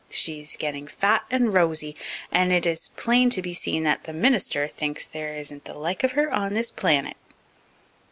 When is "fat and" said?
0.87-1.53